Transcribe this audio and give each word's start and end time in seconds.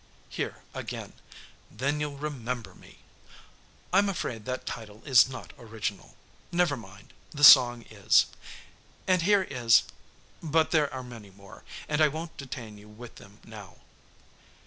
Here 0.29 0.55
again: 0.73 1.13
'Then 1.69 1.99
you'll 1.99 2.17
remember 2.17 2.73
me!' 2.73 3.03
I'm 3.93 4.09
afraid 4.09 4.45
that 4.45 4.65
title 4.65 5.03
is 5.05 5.29
not 5.29 5.53
original; 5.59 6.15
never 6.51 6.75
mind, 6.75 7.13
the 7.29 7.43
song 7.43 7.83
is. 7.91 8.25
And 9.05 9.21
here 9.21 9.43
is 9.43 9.83
but 10.41 10.71
there 10.71 10.91
are 10.91 11.03
many 11.03 11.29
more, 11.29 11.63
and 11.87 12.01
I 12.01 12.07
won't 12.07 12.35
detain 12.35 12.79
you 12.79 12.89
with 12.89 13.17
them 13.17 13.41
now." 13.45 13.77